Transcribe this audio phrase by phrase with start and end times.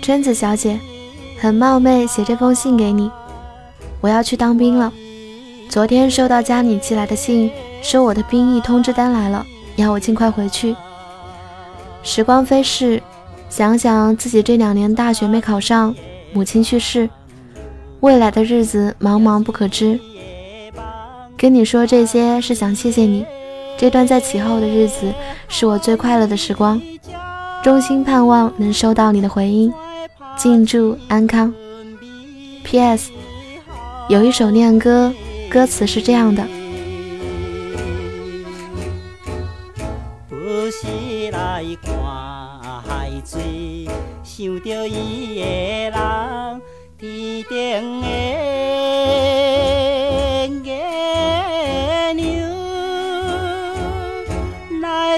[0.00, 0.78] 贞子小姐，
[1.38, 3.10] 很冒昧写这封信给你。
[4.00, 4.92] 我要去当兵了。
[5.68, 10.74] 昨天收到家里寄来的信，说我的兵役通知单来了，要我尽快回去。
[12.02, 13.00] 时光飞逝，
[13.48, 15.94] 想想自己这两年大学没考上，
[16.32, 17.08] 母亲去世，
[18.00, 20.00] 未来的日子茫茫不可知。
[21.36, 23.24] 跟你说这些是想谢谢你。
[23.80, 25.10] 这段在其后的日子
[25.48, 26.78] 是我最快乐的时光，
[27.62, 29.72] 衷心盼望能收到你的回音，
[30.36, 31.50] 敬祝安康。
[32.62, 33.10] P.S.
[34.10, 35.10] 有一首念歌，
[35.48, 36.46] 歌词是这样的。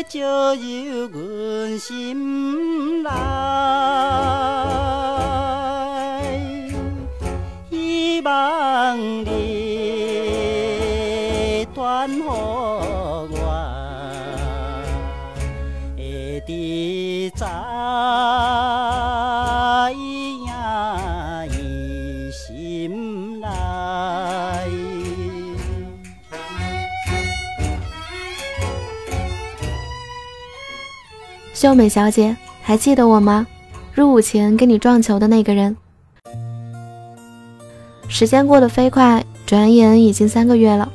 [0.08, 3.10] 照入阮心内，
[7.70, 9.28] 希望你
[11.74, 13.28] 传予我，
[15.96, 17.46] 会知在。
[31.62, 33.46] 秀美小姐，还记得我吗？
[33.94, 35.76] 入伍前跟你撞球的那个人。
[38.08, 40.92] 时间过得飞快，转眼已经三个月了。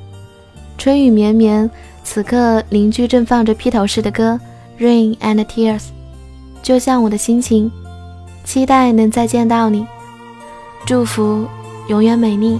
[0.78, 1.72] 春雨绵绵，
[2.04, 4.38] 此刻邻居正放着披头士的歌
[4.84, 5.80] 《Rain and Tears》，
[6.62, 7.72] 就像我的心情，
[8.44, 9.88] 期待能再见到你，
[10.86, 11.48] 祝福
[11.88, 12.60] 永远美丽。